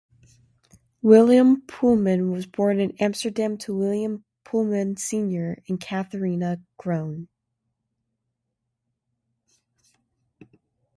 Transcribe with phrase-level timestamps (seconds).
[1.03, 7.27] Willem Poolman was born in Amsterdam to Willem Poolman senior and Catharina Groen.